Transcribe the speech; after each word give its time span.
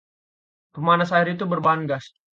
Pemanas 0.73 1.13
air 1.17 1.27
itu 1.37 1.45
berbahan 1.53 1.81
bakar 1.85 1.91
gas. 2.01 2.05